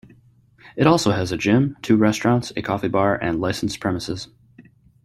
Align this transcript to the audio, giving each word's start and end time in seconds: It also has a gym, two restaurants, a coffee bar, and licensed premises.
It 0.75 0.87
also 0.87 1.11
has 1.11 1.31
a 1.31 1.37
gym, 1.37 1.77
two 1.83 1.95
restaurants, 1.95 2.51
a 2.57 2.63
coffee 2.63 2.87
bar, 2.87 3.17
and 3.21 3.39
licensed 3.39 3.79
premises. 3.79 4.29